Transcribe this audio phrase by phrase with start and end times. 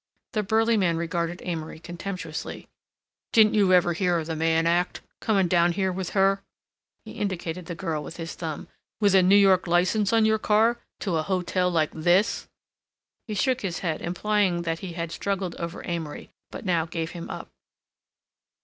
[0.33, 2.67] The burly man regarded Amory contemptuously.
[3.33, 5.01] "Didn't you ever hear of the Mann Act?
[5.19, 6.41] Coming down here with her,"
[7.05, 8.67] he indicated the girl with his thumb,
[8.99, 12.47] "with a New York license on your car—to a hotel like this."
[13.27, 17.29] He shook his head implying that he had struggled over Amory but now gave him
[17.29, 17.49] up.